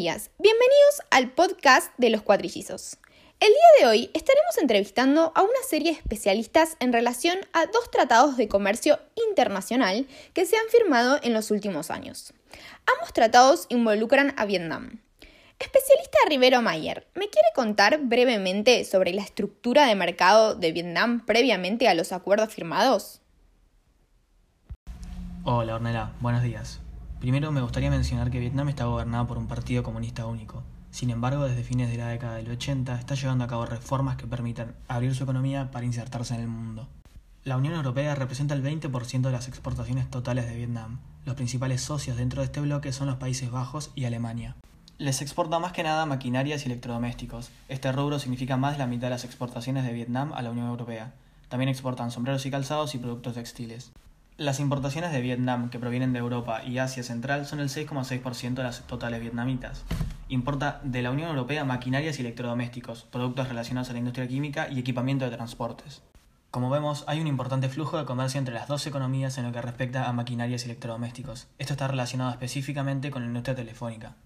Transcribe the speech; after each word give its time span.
Días, 0.00 0.30
bienvenidos 0.38 1.02
al 1.10 1.30
podcast 1.32 1.92
de 1.98 2.08
los 2.08 2.22
cuatrillizos. 2.22 2.96
El 3.38 3.48
día 3.48 3.80
de 3.80 3.86
hoy 3.86 4.10
estaremos 4.14 4.56
entrevistando 4.56 5.30
a 5.34 5.42
una 5.42 5.62
serie 5.68 5.92
de 5.92 5.98
especialistas 5.98 6.78
en 6.80 6.94
relación 6.94 7.36
a 7.52 7.66
dos 7.66 7.90
tratados 7.90 8.38
de 8.38 8.48
comercio 8.48 8.98
internacional 9.28 10.06
que 10.32 10.46
se 10.46 10.56
han 10.56 10.66
firmado 10.70 11.18
en 11.22 11.34
los 11.34 11.50
últimos 11.50 11.90
años. 11.90 12.32
Ambos 12.96 13.12
tratados 13.12 13.66
involucran 13.68 14.32
a 14.38 14.46
Vietnam. 14.46 15.02
Especialista 15.58 16.16
Rivero 16.30 16.62
Mayer, 16.62 17.06
¿me 17.14 17.28
quiere 17.28 17.48
contar 17.54 17.98
brevemente 18.00 18.86
sobre 18.86 19.12
la 19.12 19.20
estructura 19.20 19.84
de 19.84 19.96
mercado 19.96 20.54
de 20.54 20.72
Vietnam 20.72 21.26
previamente 21.26 21.88
a 21.88 21.94
los 21.94 22.12
acuerdos 22.12 22.54
firmados? 22.54 23.20
Hola 25.44 25.74
Ornella, 25.74 26.12
buenos 26.22 26.42
días. 26.42 26.80
Primero 27.20 27.52
me 27.52 27.60
gustaría 27.60 27.90
mencionar 27.90 28.30
que 28.30 28.40
Vietnam 28.40 28.70
está 28.70 28.86
gobernado 28.86 29.26
por 29.26 29.36
un 29.36 29.46
partido 29.46 29.82
comunista 29.82 30.24
único. 30.24 30.62
Sin 30.90 31.10
embargo, 31.10 31.44
desde 31.44 31.62
fines 31.62 31.90
de 31.90 31.98
la 31.98 32.08
década 32.08 32.36
del 32.36 32.50
80 32.50 32.98
está 32.98 33.14
llevando 33.14 33.44
a 33.44 33.46
cabo 33.46 33.66
reformas 33.66 34.16
que 34.16 34.26
permitan 34.26 34.74
abrir 34.88 35.14
su 35.14 35.24
economía 35.24 35.70
para 35.70 35.84
insertarse 35.84 36.34
en 36.34 36.40
el 36.40 36.48
mundo. 36.48 36.88
La 37.44 37.58
Unión 37.58 37.74
Europea 37.74 38.14
representa 38.14 38.54
el 38.54 38.62
20% 38.62 39.20
de 39.20 39.32
las 39.32 39.48
exportaciones 39.48 40.08
totales 40.08 40.46
de 40.46 40.56
Vietnam. 40.56 41.00
Los 41.26 41.34
principales 41.34 41.82
socios 41.82 42.16
dentro 42.16 42.40
de 42.40 42.46
este 42.46 42.62
bloque 42.62 42.90
son 42.90 43.08
los 43.08 43.16
Países 43.16 43.50
Bajos 43.50 43.90
y 43.94 44.06
Alemania. 44.06 44.56
Les 44.96 45.20
exporta 45.20 45.58
más 45.58 45.72
que 45.72 45.82
nada 45.82 46.06
maquinarias 46.06 46.62
y 46.62 46.70
electrodomésticos. 46.70 47.50
Este 47.68 47.92
rubro 47.92 48.18
significa 48.18 48.56
más 48.56 48.72
de 48.72 48.78
la 48.78 48.86
mitad 48.86 49.08
de 49.08 49.10
las 49.10 49.24
exportaciones 49.24 49.84
de 49.84 49.92
Vietnam 49.92 50.32
a 50.32 50.40
la 50.40 50.50
Unión 50.52 50.68
Europea. 50.68 51.12
También 51.50 51.68
exportan 51.68 52.10
sombreros 52.10 52.46
y 52.46 52.50
calzados 52.50 52.94
y 52.94 52.98
productos 52.98 53.34
textiles. 53.34 53.92
Las 54.40 54.58
importaciones 54.58 55.12
de 55.12 55.20
Vietnam 55.20 55.68
que 55.68 55.78
provienen 55.78 56.14
de 56.14 56.18
Europa 56.18 56.62
y 56.64 56.78
Asia 56.78 57.02
Central 57.02 57.44
son 57.44 57.60
el 57.60 57.68
6,6% 57.68 58.54
de 58.54 58.62
las 58.62 58.86
totales 58.86 59.20
vietnamitas. 59.20 59.84
Importa 60.30 60.80
de 60.82 61.02
la 61.02 61.10
Unión 61.10 61.28
Europea 61.28 61.66
maquinarias 61.66 62.16
y 62.18 62.22
electrodomésticos, 62.22 63.02
productos 63.02 63.50
relacionados 63.50 63.90
a 63.90 63.92
la 63.92 63.98
industria 63.98 64.26
química 64.26 64.70
y 64.70 64.78
equipamiento 64.78 65.26
de 65.26 65.36
transportes. 65.36 66.00
Como 66.50 66.70
vemos, 66.70 67.04
hay 67.06 67.20
un 67.20 67.26
importante 67.26 67.68
flujo 67.68 67.98
de 67.98 68.06
comercio 68.06 68.38
entre 68.38 68.54
las 68.54 68.66
dos 68.66 68.86
economías 68.86 69.36
en 69.36 69.44
lo 69.44 69.52
que 69.52 69.60
respecta 69.60 70.08
a 70.08 70.12
maquinarias 70.14 70.62
y 70.62 70.70
electrodomésticos. 70.70 71.46
Esto 71.58 71.74
está 71.74 71.88
relacionado 71.88 72.30
específicamente 72.30 73.10
con 73.10 73.20
la 73.20 73.28
industria 73.28 73.56
telefónica. 73.56 74.16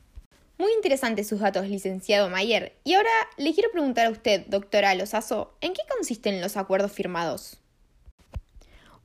Muy 0.59 0.71
interesantes 0.77 1.27
sus 1.27 1.41
datos, 1.41 1.67
licenciado 1.67 2.31
Mayer. 2.31 2.77
Y 2.85 2.95
ahora 2.95 3.11
le 3.37 3.53
quiero 3.53 3.73
preguntar 3.73 4.07
a 4.07 4.11
usted, 4.11 4.47
doctora 4.47 4.95
Lozazo, 4.95 5.57
¿en 5.61 5.73
qué 5.73 5.83
consisten 5.93 6.41
los 6.41 6.57
acuerdos 6.57 6.93
firmados? 6.93 7.59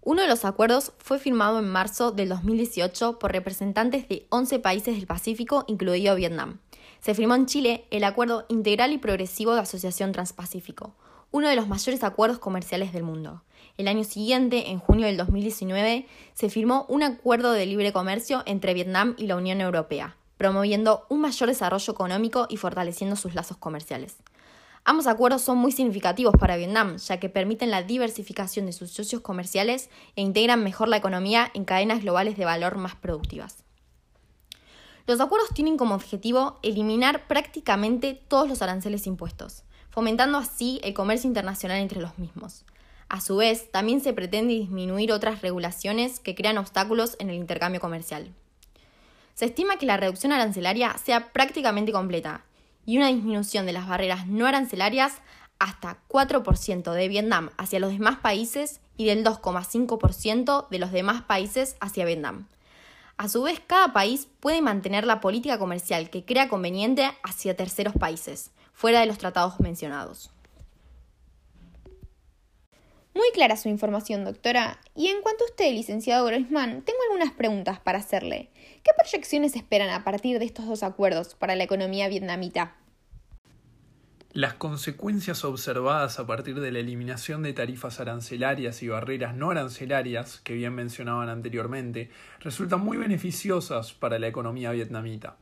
Uno 0.02 0.22
de 0.22 0.30
los 0.30 0.46
acuerdos 0.46 0.94
fue 0.98 1.20
firmado 1.20 1.60
en 1.60 1.68
marzo 1.68 2.12
del 2.12 2.30
2018 2.30 3.20
por 3.20 3.34
representantes 3.34 4.08
de 4.08 4.26
11 4.30 4.60
países 4.60 4.96
del 4.96 5.06
Pacífico, 5.06 5.66
incluido 5.68 6.16
Vietnam. 6.16 6.60
Se 7.02 7.14
firmó 7.14 7.36
en 7.36 7.48
Chile 7.48 7.86
el 7.92 8.06
Acuerdo 8.06 8.46
Integral 8.48 8.94
y 8.94 8.98
Progresivo 8.98 9.54
de 9.54 9.60
Asociación 9.60 10.14
Transpacífico, 10.14 10.96
uno 11.32 11.50
de 11.50 11.58
los 11.58 11.68
mayores 11.68 12.04
acuerdos 12.06 12.40
comerciales 12.40 12.94
del 12.94 13.04
mundo. 13.04 13.44
El 13.78 13.90
año 13.90 14.06
siguiente, 14.06 14.72
en 14.72 14.80
junio 14.80 15.06
del 15.06 15.18
2019, 15.18 16.08
se 16.34 16.50
firmó 16.50 16.86
un 16.88 17.04
acuerdo 17.04 17.52
de 17.52 17.66
libre 17.66 17.92
comercio 17.92 18.42
entre 18.46 18.74
Vietnam 18.74 19.16
y 19.18 19.28
la 19.28 19.36
Unión 19.36 19.60
Europea, 19.60 20.16
promoviendo 20.38 21.06
un 21.10 21.20
mayor 21.20 21.50
desarrollo 21.50 21.92
económico 21.92 22.48
y 22.50 22.56
fortaleciendo 22.56 23.18
sus 23.18 23.36
lazos 23.36 23.58
comerciales. 23.58 24.16
Ambos 24.90 25.06
acuerdos 25.06 25.44
son 25.44 25.60
muy 25.60 25.72
significativos 25.72 26.34
para 26.40 26.58
Vietnam, 26.58 26.98
ya 26.98 27.20
que 27.20 27.30
permiten 27.30 27.70
la 27.70 27.84
diversificación 27.84 28.66
de 28.66 28.74
sus 28.74 28.90
socios 28.90 29.22
comerciales 29.22 29.92
e 30.16 30.24
integran 30.24 30.64
mejor 30.64 30.88
la 30.88 30.98
economía 30.98 31.52
en 31.54 31.64
cadenas 31.64 32.02
globales 32.02 32.38
de 32.38 32.46
valor 32.46 32.76
más 32.80 32.96
productivas. 32.96 33.64
Los 35.06 35.22
acuerdos 35.22 35.52
tienen 35.54 35.78
como 35.78 35.94
objetivo 35.94 36.58
eliminar 36.64 37.28
prácticamente 37.28 38.16
todos 38.16 38.50
los 38.50 38.64
aranceles 38.64 39.06
impuestos, 39.06 39.62
fomentando 39.92 40.40
así 40.40 40.80
el 40.84 40.96
comercio 40.96 41.28
internacional 41.28 41.78
entre 41.78 42.02
los 42.02 42.18
mismos. 42.18 42.66
A 43.10 43.22
su 43.22 43.38
vez, 43.38 43.72
también 43.72 44.02
se 44.02 44.14
pretende 44.14 44.56
disminuir 44.56 45.12
otras 45.12 45.44
regulaciones 45.44 46.20
que 46.20 46.34
crean 46.34 46.58
obstáculos 46.58 47.16
en 47.20 47.30
el 47.30 47.36
intercambio 47.36 47.80
comercial. 47.80 48.34
Se 49.36 49.46
estima 49.46 49.78
que 49.78 49.86
la 49.86 49.98
reducción 49.98 50.32
arancelaria 50.32 50.98
sea 50.98 51.32
prácticamente 51.32 51.92
completa 51.92 52.44
y 52.90 52.98
una 52.98 53.10
disminución 53.10 53.68
de 53.68 53.72
las 53.72 53.88
barreras 53.88 54.26
no 54.26 54.48
arancelarias 54.48 55.14
hasta 55.60 56.00
4% 56.08 56.92
de 56.92 57.08
Vietnam 57.08 57.52
hacia 57.56 57.80
los 57.80 57.92
demás 57.92 58.18
países 58.18 58.82
y 58.98 59.06
del 59.06 59.24
2,5% 59.24 60.68
de 60.70 60.80
los 60.80 60.92
demás 60.92 61.22
países 61.22 61.76
hacia 61.82 62.06
Vietnam. 62.06 62.48
A 63.18 63.30
su 63.30 63.44
vez, 63.44 63.60
cada 63.60 63.94
país 63.94 64.28
puede 64.40 64.64
mantener 64.64 65.06
la 65.06 65.22
política 65.22 65.60
comercial 65.60 66.10
que 66.10 66.26
crea 66.26 66.50
conveniente 66.50 67.08
hacia 67.22 67.56
terceros 67.56 67.94
países, 67.94 68.50
fuera 68.74 69.02
de 69.02 69.06
los 69.06 69.20
tratados 69.20 69.60
mencionados. 69.60 70.32
Muy 73.14 73.30
clara 73.34 73.56
su 73.56 73.70
información, 73.70 74.26
doctora. 74.26 74.80
Y 74.96 75.10
en 75.10 75.22
cuanto 75.22 75.44
a 75.44 75.48
usted, 75.48 75.74
licenciado 75.74 76.26
Groisman, 76.26 76.82
tengo 76.82 77.00
algunas 77.04 77.34
preguntas 77.34 77.80
para 77.80 78.00
hacerle. 78.00 78.50
¿Qué 78.84 78.92
proyecciones 78.98 79.56
esperan 79.56 79.90
a 79.92 80.04
partir 80.04 80.40
de 80.40 80.46
estos 80.46 80.66
dos 80.66 80.82
acuerdos 80.82 81.36
para 81.36 81.56
la 81.56 81.66
economía 81.66 82.08
vietnamita? 82.08 82.79
Las 84.40 84.54
consecuencias 84.54 85.44
observadas 85.44 86.18
a 86.18 86.26
partir 86.26 86.62
de 86.62 86.72
la 86.72 86.80
eliminación 86.80 87.44
de 87.44 87.52
tarifas 87.52 88.00
arancelarias 88.00 88.82
y 88.82 88.88
barreras 88.88 89.36
no 89.36 89.52
arancelarias, 89.52 90.40
que 90.46 90.54
bien 90.54 90.74
mencionaban 90.76 91.28
anteriormente, 91.28 92.10
resultan 92.40 92.80
muy 92.80 92.96
beneficiosas 92.96 93.92
para 93.92 94.18
la 94.18 94.30
economía 94.30 94.72
vietnamita. 94.72 95.36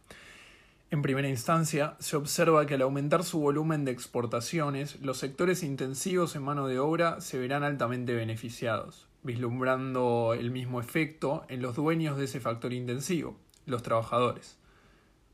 En 0.90 1.03
primera 1.03 1.30
instancia, 1.30 1.96
se 2.00 2.16
observa 2.16 2.66
que 2.66 2.74
al 2.74 2.81
aumentar 2.81 3.24
su 3.24 3.40
volumen 3.40 3.85
de 3.85 3.91
exportaciones, 3.91 5.00
los 5.00 5.19
sectores 5.19 5.62
intensivos 5.62 6.35
en 6.35 6.41
mano 6.41 6.66
de 6.66 6.79
obra 6.79 7.22
se 7.22 7.38
verán 7.38 7.64
altamente 7.64 8.16
beneficiados, 8.16 9.08
vislumbrando 9.22 10.34
el 10.34 10.50
mismo 10.50 10.79
efecto 10.81 11.46
en 11.50 11.62
los 11.62 11.75
dueños 11.75 12.18
de 12.18 12.25
ese 12.25 12.40
factor 12.40 12.74
intensivo, 12.74 13.38
los 13.68 13.84
trabajadores. 13.84 14.58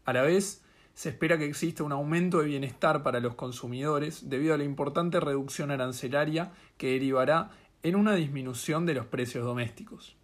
A 0.03 0.11
la 0.11 0.23
vez, 0.23 0.62
se 0.93 1.09
espera 1.09 1.37
que 1.37 1.45
exista 1.45 1.83
un 1.83 1.91
aumento 1.91 2.39
de 2.39 2.47
bienestar 2.47 3.03
para 3.03 3.19
los 3.19 3.35
consumidores 3.35 4.29
debido 4.29 4.53
a 4.53 4.57
la 4.57 4.63
importante 4.63 5.19
reducción 5.19 5.71
arancelaria 5.71 6.51
que 6.77 6.91
derivará 6.91 7.51
en 7.81 7.95
una 7.95 8.15
disminución 8.15 8.85
de 8.85 8.93
los 8.93 9.05
precios 9.05 9.43
domésticos. 9.43 10.15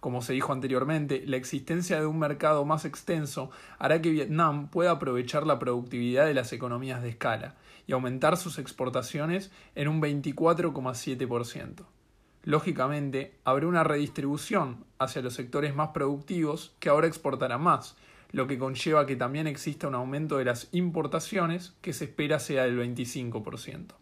Como 0.00 0.22
se 0.22 0.32
dijo 0.32 0.52
anteriormente, 0.52 1.22
la 1.26 1.36
existencia 1.36 2.00
de 2.00 2.06
un 2.06 2.18
mercado 2.18 2.64
más 2.64 2.86
extenso 2.86 3.50
hará 3.78 4.00
que 4.00 4.10
Vietnam 4.10 4.68
pueda 4.68 4.92
aprovechar 4.92 5.46
la 5.46 5.58
productividad 5.58 6.24
de 6.24 6.34
las 6.34 6.52
economías 6.54 7.02
de 7.02 7.10
escala 7.10 7.56
y 7.86 7.92
aumentar 7.92 8.36
sus 8.38 8.58
exportaciones 8.58 9.50
en 9.74 9.88
un 9.88 10.00
24,7%. 10.00 11.84
Lógicamente, 12.44 13.34
habrá 13.44 13.66
una 13.66 13.84
redistribución 13.84 14.84
hacia 14.98 15.20
los 15.20 15.34
sectores 15.34 15.74
más 15.74 15.88
productivos 15.88 16.74
que 16.78 16.88
ahora 16.88 17.06
exportarán 17.06 17.60
más, 17.60 17.96
lo 18.32 18.46
que 18.46 18.58
conlleva 18.58 19.06
que 19.06 19.16
también 19.16 19.46
exista 19.46 19.88
un 19.88 19.94
aumento 19.94 20.38
de 20.38 20.44
las 20.44 20.68
importaciones 20.72 21.74
que 21.80 21.92
se 21.92 22.04
espera 22.04 22.38
sea 22.38 22.64
del 22.64 22.78
25%. 22.78 23.94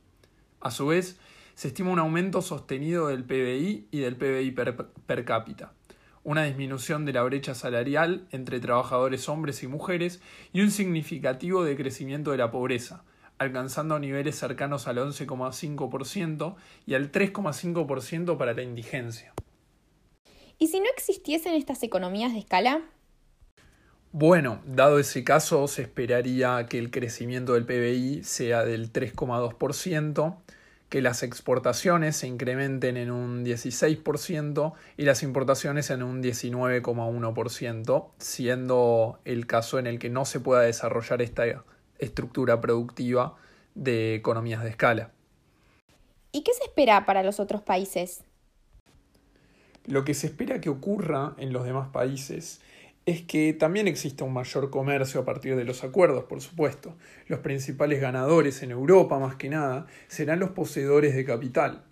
A 0.60 0.70
su 0.70 0.86
vez, 0.88 1.18
se 1.54 1.68
estima 1.68 1.90
un 1.90 1.98
aumento 1.98 2.42
sostenido 2.42 3.08
del 3.08 3.24
PBI 3.24 3.88
y 3.90 3.98
del 3.98 4.16
PBI 4.16 4.52
per, 4.52 5.24
cápita, 5.24 5.72
una 6.22 6.44
disminución 6.44 7.04
de 7.04 7.12
la 7.12 7.22
brecha 7.22 7.54
salarial 7.54 8.28
entre 8.30 8.60
trabajadores 8.60 9.28
hombres 9.28 9.62
y 9.62 9.66
mujeres 9.66 10.20
y 10.52 10.60
un 10.60 10.70
significativo 10.70 11.64
decrecimiento 11.64 12.30
de 12.30 12.36
la 12.38 12.50
pobreza, 12.50 13.02
alcanzando 13.38 13.98
niveles 13.98 14.36
cercanos 14.36 14.86
al 14.88 14.98
11,5% 14.98 16.56
y 16.86 16.94
al 16.94 17.10
3,5% 17.10 18.36
para 18.36 18.52
la 18.52 18.62
indigencia. 18.62 19.32
¿Y 20.58 20.68
si 20.68 20.80
no 20.80 20.86
existiesen 20.96 21.54
estas 21.54 21.82
economías 21.82 22.32
de 22.32 22.40
escala? 22.40 22.82
Bueno, 24.12 24.62
dado 24.64 24.98
ese 24.98 25.22
caso, 25.22 25.68
se 25.68 25.82
esperaría 25.82 26.66
que 26.66 26.78
el 26.78 26.90
crecimiento 26.90 27.52
del 27.52 27.66
PBI 27.66 28.24
sea 28.24 28.64
del 28.64 28.90
3,2%, 28.90 30.36
que 30.88 31.02
las 31.02 31.22
exportaciones 31.22 32.16
se 32.16 32.26
incrementen 32.26 32.96
en 32.96 33.10
un 33.10 33.44
16% 33.44 34.72
y 34.96 35.02
las 35.02 35.22
importaciones 35.22 35.90
en 35.90 36.02
un 36.02 36.22
19,1%, 36.22 38.08
siendo 38.18 39.18
el 39.26 39.46
caso 39.46 39.78
en 39.78 39.86
el 39.86 39.98
que 39.98 40.08
no 40.08 40.24
se 40.24 40.40
pueda 40.40 40.62
desarrollar 40.62 41.20
esta 41.20 41.44
estructura 41.98 42.62
productiva 42.62 43.36
de 43.74 44.14
economías 44.14 44.62
de 44.62 44.70
escala. 44.70 45.10
¿Y 46.32 46.44
qué 46.44 46.54
se 46.54 46.64
espera 46.64 47.04
para 47.04 47.22
los 47.22 47.40
otros 47.40 47.60
países? 47.60 48.22
Lo 49.84 50.04
que 50.04 50.14
se 50.14 50.28
espera 50.28 50.62
que 50.62 50.70
ocurra 50.70 51.34
en 51.36 51.52
los 51.52 51.64
demás 51.64 51.88
países 51.88 52.60
es 53.08 53.22
que 53.22 53.54
también 53.54 53.88
existe 53.88 54.22
un 54.22 54.34
mayor 54.34 54.68
comercio 54.68 55.22
a 55.22 55.24
partir 55.24 55.56
de 55.56 55.64
los 55.64 55.82
acuerdos, 55.82 56.24
por 56.24 56.42
supuesto. 56.42 56.94
Los 57.26 57.40
principales 57.40 58.02
ganadores 58.02 58.62
en 58.62 58.70
Europa, 58.70 59.18
más 59.18 59.36
que 59.36 59.48
nada, 59.48 59.86
serán 60.08 60.40
los 60.40 60.50
poseedores 60.50 61.14
de 61.14 61.24
capital. 61.24 61.84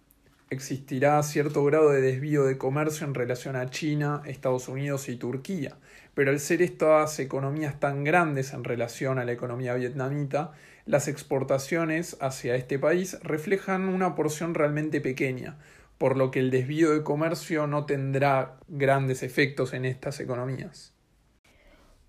existirá 0.50 1.20
cierto 1.22 1.64
grado 1.64 1.90
de 1.90 2.02
desvío 2.02 2.44
de 2.44 2.58
comercio 2.58 3.06
en 3.06 3.14
relación 3.14 3.56
a 3.56 3.70
China, 3.70 4.22
Estados 4.26 4.68
Unidos 4.68 5.08
y 5.08 5.16
Turquía, 5.16 5.76
pero 6.14 6.30
al 6.30 6.38
ser 6.38 6.60
estas 6.60 7.18
economías 7.18 7.80
tan 7.80 8.04
grandes 8.04 8.52
en 8.52 8.62
relación 8.62 9.18
a 9.18 9.24
la 9.24 9.32
economía 9.32 9.74
vietnamita, 9.74 10.52
las 10.84 11.08
exportaciones 11.08 12.18
hacia 12.20 12.56
este 12.56 12.78
país 12.78 13.18
reflejan 13.22 13.88
una 13.88 14.14
porción 14.14 14.54
realmente 14.54 15.00
pequeña, 15.00 15.56
por 15.98 16.16
lo 16.16 16.30
que 16.30 16.40
el 16.40 16.50
desvío 16.50 16.90
de 16.92 17.02
comercio 17.02 17.66
no 17.66 17.86
tendrá 17.86 18.58
grandes 18.68 19.22
efectos 19.22 19.72
en 19.72 19.86
estas 19.86 20.20
economías. 20.20 20.95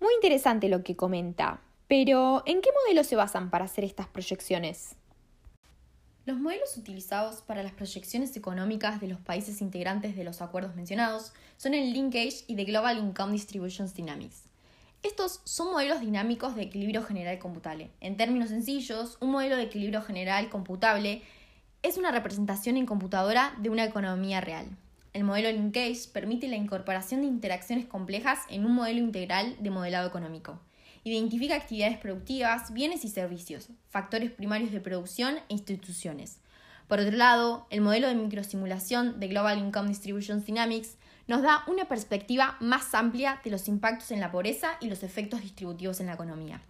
Muy 0.00 0.14
interesante 0.14 0.68
lo 0.68 0.84
que 0.84 0.94
comenta, 0.94 1.60
pero 1.88 2.44
¿en 2.46 2.60
qué 2.60 2.70
modelo 2.84 3.02
se 3.02 3.16
basan 3.16 3.50
para 3.50 3.64
hacer 3.64 3.82
estas 3.82 4.06
proyecciones? 4.06 4.94
Los 6.24 6.38
modelos 6.38 6.76
utilizados 6.76 7.42
para 7.42 7.62
las 7.62 7.72
proyecciones 7.72 8.36
económicas 8.36 9.00
de 9.00 9.08
los 9.08 9.18
países 9.18 9.60
integrantes 9.60 10.14
de 10.14 10.24
los 10.24 10.40
acuerdos 10.40 10.76
mencionados 10.76 11.32
son 11.56 11.74
el 11.74 11.92
Linkage 11.92 12.44
y 12.46 12.54
The 12.54 12.64
Global 12.64 12.98
Income 12.98 13.32
Distribution 13.32 13.92
Dynamics. 13.92 14.42
Estos 15.02 15.40
son 15.44 15.72
modelos 15.72 16.00
dinámicos 16.00 16.54
de 16.54 16.62
equilibrio 16.62 17.02
general 17.02 17.38
computable. 17.38 17.90
En 18.00 18.16
términos 18.16 18.50
sencillos, 18.50 19.16
un 19.20 19.30
modelo 19.30 19.56
de 19.56 19.62
equilibrio 19.62 20.02
general 20.02 20.48
computable 20.50 21.22
es 21.82 21.96
una 21.96 22.10
representación 22.10 22.76
en 22.76 22.86
computadora 22.86 23.54
de 23.58 23.70
una 23.70 23.84
economía 23.84 24.40
real. 24.40 24.66
El 25.18 25.24
modelo 25.24 25.50
Linkage 25.50 26.10
permite 26.12 26.46
la 26.46 26.54
incorporación 26.54 27.22
de 27.22 27.26
interacciones 27.26 27.86
complejas 27.86 28.38
en 28.50 28.64
un 28.64 28.72
modelo 28.72 29.00
integral 29.00 29.56
de 29.58 29.70
modelado 29.70 30.06
económico. 30.06 30.60
Identifica 31.02 31.56
actividades 31.56 31.98
productivas, 31.98 32.72
bienes 32.72 33.04
y 33.04 33.08
servicios, 33.08 33.68
factores 33.90 34.30
primarios 34.30 34.70
de 34.70 34.80
producción 34.80 35.34
e 35.48 35.54
instituciones. 35.54 36.38
Por 36.86 37.00
otro 37.00 37.16
lado, 37.16 37.66
el 37.70 37.80
modelo 37.80 38.06
de 38.06 38.14
microsimulación 38.14 39.18
de 39.18 39.26
Global 39.26 39.58
Income 39.58 39.88
Distribution 39.88 40.44
Dynamics 40.44 40.98
nos 41.26 41.42
da 41.42 41.64
una 41.66 41.86
perspectiva 41.86 42.56
más 42.60 42.94
amplia 42.94 43.40
de 43.42 43.50
los 43.50 43.66
impactos 43.66 44.12
en 44.12 44.20
la 44.20 44.30
pobreza 44.30 44.78
y 44.80 44.86
los 44.86 45.02
efectos 45.02 45.42
distributivos 45.42 45.98
en 45.98 46.06
la 46.06 46.14
economía. 46.14 46.62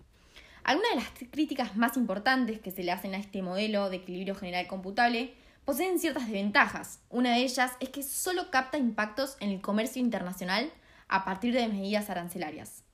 Algunas 0.65 0.93
de 0.93 0.97
las 0.97 1.31
críticas 1.31 1.77
más 1.77 1.99
importantes 1.99 2.61
que 2.61 2.71
se 2.71 2.83
le 2.83 2.93
hacen 2.93 3.13
a 3.13 3.19
este 3.19 3.43
modelo 3.43 3.91
de 3.91 3.97
equilibrio 3.97 4.35
general 4.35 4.67
computable 4.69 5.35
poseen 5.69 5.99
ciertas 5.99 6.23
desventajas. 6.25 7.01
Una 7.11 7.33
de 7.33 7.43
ellas 7.43 7.73
es 7.79 7.91
que 7.91 8.03
solo 8.03 8.51
capta 8.51 8.79
impactos 8.79 9.37
en 9.39 9.51
el 9.51 9.61
comercio 9.61 10.01
internacional 10.01 10.73
a 11.09 11.27
partir 11.27 11.53
de 11.53 11.69
medidas 11.69 12.09
arancelarias 12.09 12.85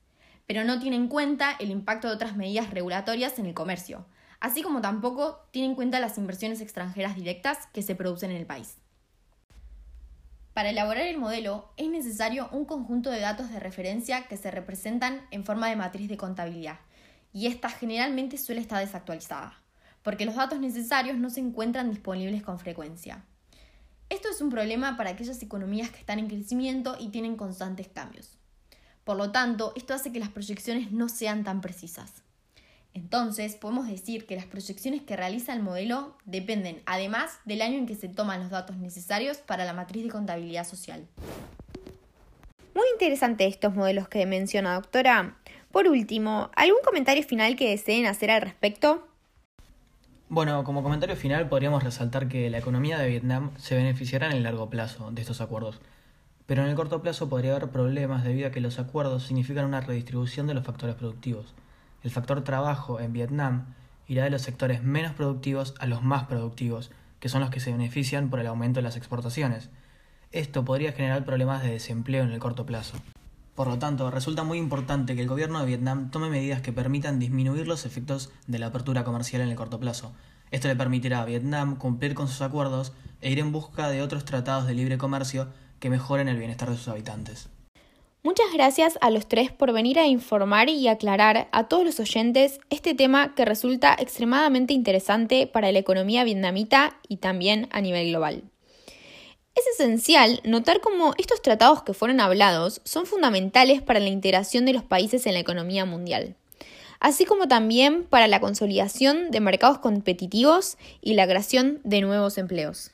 pero 0.46 0.64
no 0.64 0.80
tiene 0.80 0.96
en 0.96 1.08
cuenta 1.08 1.52
el 1.58 1.70
impacto 1.70 2.08
de 2.08 2.14
otras 2.14 2.36
medidas 2.36 2.70
regulatorias 2.70 3.38
en 3.38 3.46
el 3.46 3.54
comercio, 3.54 4.04
así 4.40 4.62
como 4.62 4.80
tampoco 4.80 5.46
tiene 5.52 5.68
en 5.68 5.74
cuenta 5.74 6.00
las 6.00 6.18
inversiones 6.18 6.60
extranjeras 6.60 7.14
directas 7.14 7.66
que 7.72 7.82
se 7.82 7.94
producen 7.94 8.30
en 8.30 8.38
el 8.38 8.46
país. 8.46 8.76
Para 10.52 10.70
elaborar 10.70 11.06
el 11.06 11.18
modelo 11.18 11.72
es 11.76 11.88
necesario 11.88 12.48
un 12.52 12.64
conjunto 12.64 13.10
de 13.10 13.20
datos 13.20 13.50
de 13.50 13.60
referencia 13.60 14.26
que 14.28 14.36
se 14.36 14.50
representan 14.50 15.26
en 15.30 15.44
forma 15.44 15.68
de 15.68 15.76
matriz 15.76 16.08
de 16.08 16.16
contabilidad, 16.16 16.80
y 17.32 17.46
esta 17.46 17.70
generalmente 17.70 18.36
suele 18.36 18.60
estar 18.60 18.80
desactualizada, 18.80 19.63
porque 20.04 20.26
los 20.26 20.36
datos 20.36 20.60
necesarios 20.60 21.16
no 21.16 21.30
se 21.30 21.40
encuentran 21.40 21.90
disponibles 21.90 22.42
con 22.44 22.60
frecuencia. 22.60 23.24
Esto 24.10 24.28
es 24.28 24.40
un 24.40 24.50
problema 24.50 24.96
para 24.96 25.10
aquellas 25.10 25.42
economías 25.42 25.90
que 25.90 25.98
están 25.98 26.20
en 26.20 26.28
crecimiento 26.28 26.96
y 27.00 27.08
tienen 27.08 27.36
constantes 27.36 27.88
cambios. 27.88 28.36
Por 29.02 29.16
lo 29.16 29.32
tanto, 29.32 29.72
esto 29.76 29.94
hace 29.94 30.12
que 30.12 30.20
las 30.20 30.28
proyecciones 30.28 30.92
no 30.92 31.08
sean 31.08 31.42
tan 31.42 31.60
precisas. 31.60 32.12
Entonces, 32.92 33.56
podemos 33.56 33.88
decir 33.88 34.26
que 34.26 34.36
las 34.36 34.44
proyecciones 34.44 35.02
que 35.02 35.16
realiza 35.16 35.52
el 35.52 35.62
modelo 35.62 36.16
dependen, 36.26 36.82
además, 36.86 37.38
del 37.44 37.62
año 37.62 37.78
en 37.78 37.86
que 37.86 37.96
se 37.96 38.08
toman 38.08 38.40
los 38.40 38.50
datos 38.50 38.76
necesarios 38.76 39.38
para 39.38 39.64
la 39.64 39.72
matriz 39.72 40.04
de 40.04 40.10
contabilidad 40.10 40.66
social. 40.66 41.08
Muy 42.74 42.86
interesante 42.92 43.46
estos 43.46 43.74
modelos 43.74 44.06
que 44.08 44.26
menciona, 44.26 44.74
doctora. 44.74 45.38
Por 45.72 45.88
último, 45.88 46.50
¿algún 46.54 46.80
comentario 46.84 47.24
final 47.24 47.56
que 47.56 47.70
deseen 47.70 48.06
hacer 48.06 48.30
al 48.30 48.42
respecto? 48.42 49.08
Bueno, 50.34 50.64
como 50.64 50.82
comentario 50.82 51.14
final 51.14 51.48
podríamos 51.48 51.84
resaltar 51.84 52.26
que 52.26 52.50
la 52.50 52.58
economía 52.58 52.98
de 52.98 53.08
Vietnam 53.08 53.52
se 53.56 53.76
beneficiará 53.76 54.26
en 54.26 54.32
el 54.32 54.42
largo 54.42 54.68
plazo 54.68 55.12
de 55.12 55.20
estos 55.20 55.40
acuerdos, 55.40 55.80
pero 56.46 56.64
en 56.64 56.70
el 56.70 56.74
corto 56.74 57.02
plazo 57.02 57.28
podría 57.28 57.54
haber 57.54 57.70
problemas 57.70 58.24
debido 58.24 58.48
a 58.48 58.50
que 58.50 58.60
los 58.60 58.80
acuerdos 58.80 59.22
significan 59.22 59.64
una 59.64 59.80
redistribución 59.80 60.48
de 60.48 60.54
los 60.54 60.64
factores 60.64 60.96
productivos. 60.96 61.54
El 62.02 62.10
factor 62.10 62.42
trabajo 62.42 62.98
en 62.98 63.12
Vietnam 63.12 63.74
irá 64.08 64.24
de 64.24 64.30
los 64.30 64.42
sectores 64.42 64.82
menos 64.82 65.12
productivos 65.12 65.72
a 65.78 65.86
los 65.86 66.02
más 66.02 66.24
productivos, 66.24 66.90
que 67.20 67.28
son 67.28 67.40
los 67.40 67.50
que 67.50 67.60
se 67.60 67.70
benefician 67.70 68.28
por 68.28 68.40
el 68.40 68.48
aumento 68.48 68.78
de 68.78 68.82
las 68.82 68.96
exportaciones. 68.96 69.70
Esto 70.32 70.64
podría 70.64 70.90
generar 70.90 71.24
problemas 71.24 71.62
de 71.62 71.70
desempleo 71.70 72.24
en 72.24 72.32
el 72.32 72.40
corto 72.40 72.66
plazo. 72.66 72.96
Por 73.54 73.68
lo 73.68 73.78
tanto, 73.78 74.10
resulta 74.10 74.42
muy 74.42 74.58
importante 74.58 75.14
que 75.14 75.22
el 75.22 75.28
gobierno 75.28 75.60
de 75.60 75.66
Vietnam 75.66 76.10
tome 76.10 76.28
medidas 76.28 76.60
que 76.60 76.72
permitan 76.72 77.20
disminuir 77.20 77.68
los 77.68 77.86
efectos 77.86 78.32
de 78.48 78.58
la 78.58 78.66
apertura 78.66 79.04
comercial 79.04 79.42
en 79.42 79.48
el 79.48 79.56
corto 79.56 79.78
plazo. 79.78 80.12
Esto 80.50 80.68
le 80.68 80.76
permitirá 80.76 81.22
a 81.22 81.24
Vietnam 81.24 81.76
cumplir 81.76 82.14
con 82.14 82.26
sus 82.26 82.42
acuerdos 82.42 82.92
e 83.20 83.30
ir 83.30 83.38
en 83.38 83.52
busca 83.52 83.88
de 83.90 84.02
otros 84.02 84.24
tratados 84.24 84.66
de 84.66 84.74
libre 84.74 84.98
comercio 84.98 85.48
que 85.78 85.90
mejoren 85.90 86.28
el 86.28 86.38
bienestar 86.38 86.70
de 86.70 86.76
sus 86.76 86.88
habitantes. 86.88 87.48
Muchas 88.24 88.46
gracias 88.54 88.98
a 89.02 89.10
los 89.10 89.28
tres 89.28 89.52
por 89.52 89.72
venir 89.72 89.98
a 89.98 90.06
informar 90.06 90.70
y 90.70 90.88
aclarar 90.88 91.48
a 91.52 91.68
todos 91.68 91.84
los 91.84 92.00
oyentes 92.00 92.58
este 92.70 92.94
tema 92.94 93.34
que 93.34 93.44
resulta 93.44 93.94
extremadamente 93.98 94.72
interesante 94.72 95.46
para 95.46 95.70
la 95.72 95.78
economía 95.78 96.24
vietnamita 96.24 96.96
y 97.06 97.18
también 97.18 97.68
a 97.70 97.82
nivel 97.82 98.08
global. 98.08 98.44
Es 99.54 99.64
esencial 99.78 100.40
notar 100.42 100.80
cómo 100.80 101.14
estos 101.16 101.40
tratados 101.40 101.84
que 101.84 101.94
fueron 101.94 102.18
hablados 102.18 102.80
son 102.82 103.06
fundamentales 103.06 103.82
para 103.82 104.00
la 104.00 104.08
integración 104.08 104.64
de 104.64 104.72
los 104.72 104.82
países 104.82 105.26
en 105.26 105.34
la 105.34 105.38
economía 105.38 105.84
mundial, 105.84 106.34
así 106.98 107.24
como 107.24 107.46
también 107.46 108.02
para 108.02 108.26
la 108.26 108.40
consolidación 108.40 109.30
de 109.30 109.38
mercados 109.38 109.78
competitivos 109.78 110.76
y 111.00 111.14
la 111.14 111.28
creación 111.28 111.80
de 111.84 112.00
nuevos 112.00 112.36
empleos. 112.36 112.93